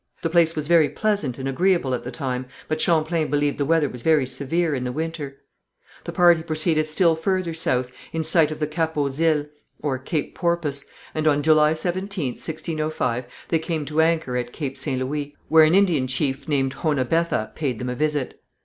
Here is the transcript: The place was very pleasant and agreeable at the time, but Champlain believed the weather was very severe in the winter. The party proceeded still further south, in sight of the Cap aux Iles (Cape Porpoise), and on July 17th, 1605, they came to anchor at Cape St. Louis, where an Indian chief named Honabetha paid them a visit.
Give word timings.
The 0.23 0.31
place 0.31 0.55
was 0.55 0.67
very 0.67 0.89
pleasant 0.89 1.37
and 1.37 1.47
agreeable 1.47 1.93
at 1.93 2.03
the 2.03 2.09
time, 2.09 2.47
but 2.67 2.81
Champlain 2.81 3.27
believed 3.29 3.59
the 3.59 3.65
weather 3.65 3.87
was 3.87 4.01
very 4.01 4.25
severe 4.25 4.73
in 4.73 4.83
the 4.83 4.91
winter. 4.91 5.37
The 6.05 6.11
party 6.11 6.41
proceeded 6.41 6.87
still 6.87 7.15
further 7.15 7.53
south, 7.53 7.91
in 8.11 8.23
sight 8.23 8.49
of 8.49 8.59
the 8.59 8.65
Cap 8.65 8.97
aux 8.97 9.05
Iles 9.09 9.45
(Cape 10.05 10.33
Porpoise), 10.33 10.85
and 11.13 11.27
on 11.27 11.43
July 11.43 11.73
17th, 11.73 12.37
1605, 12.41 13.25
they 13.49 13.59
came 13.59 13.85
to 13.85 14.01
anchor 14.01 14.35
at 14.35 14.51
Cape 14.51 14.75
St. 14.75 14.97
Louis, 14.99 15.35
where 15.49 15.65
an 15.65 15.75
Indian 15.75 16.07
chief 16.07 16.47
named 16.47 16.77
Honabetha 16.77 17.53
paid 17.53 17.77
them 17.77 17.89
a 17.89 17.93
visit. 17.95 18.41